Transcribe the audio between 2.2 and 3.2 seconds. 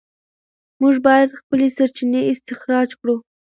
استخراج کړو.